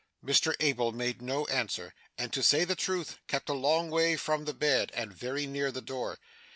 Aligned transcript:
Mr 0.25 0.55
Abel 0.59 0.91
made 0.91 1.21
no 1.21 1.45
answer, 1.45 1.93
and, 2.17 2.33
to 2.33 2.41
say 2.41 2.63
the 2.63 2.73
truth, 2.75 3.19
kept 3.27 3.49
a 3.49 3.53
long 3.53 3.91
way 3.91 4.15
from 4.15 4.45
the 4.45 4.53
bed 4.55 4.91
and 4.95 5.13
very 5.13 5.45
near 5.45 5.71
the 5.71 5.79
door. 5.79 6.17